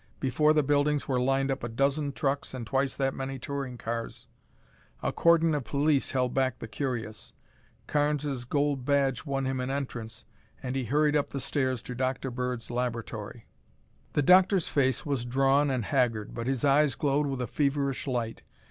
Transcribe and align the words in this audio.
Before 0.19 0.51
the 0.51 0.63
buildings 0.63 1.07
were 1.07 1.19
lined 1.21 1.51
up 1.51 1.63
a 1.63 1.69
dozen 1.69 2.11
trucks 2.11 2.55
and 2.55 2.65
twice 2.65 2.95
that 2.95 3.13
many 3.13 3.37
touring 3.37 3.77
cars. 3.77 4.27
A 5.03 5.13
cordon 5.13 5.53
of 5.53 5.63
police 5.63 6.09
held 6.09 6.33
back 6.33 6.57
the 6.57 6.67
curious. 6.67 7.33
Carnes' 7.85 8.43
gold 8.45 8.83
badge 8.83 9.25
won 9.27 9.45
him 9.45 9.59
an 9.59 9.69
entrance 9.69 10.25
and 10.63 10.75
he 10.75 10.85
hurried 10.85 11.15
up 11.15 11.29
the 11.29 11.39
stairs 11.39 11.83
to 11.83 11.93
Dr. 11.93 12.31
Bird's 12.31 12.71
laboratory. 12.71 13.45
The 14.13 14.23
doctor's 14.23 14.67
face 14.67 15.05
was 15.05 15.23
drawn 15.23 15.69
and 15.69 15.85
haggard, 15.85 16.33
but 16.33 16.47
his 16.47 16.65
eyes 16.65 16.95
glowed 16.95 17.27
with 17.27 17.39
a 17.39 17.45
feverish 17.45 18.07
light. 18.07 18.41